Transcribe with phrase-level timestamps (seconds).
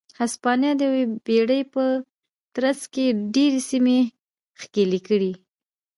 [0.19, 1.83] هسپانیا د یوې پېړۍ په
[2.55, 3.05] ترڅ کې
[3.35, 3.99] ډېرې سیمې
[4.61, 5.31] ښکېلې کړې.